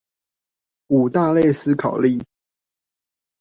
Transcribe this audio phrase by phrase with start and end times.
[0.87, 2.25] 五大類思考力